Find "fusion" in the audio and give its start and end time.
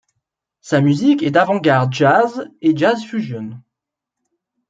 3.03-3.51